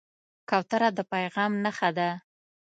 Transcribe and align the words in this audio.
کوتره 0.49 0.89
د 0.97 0.99
پیغام 1.11 1.51
نښه 1.63 1.89
ده. 1.97 2.09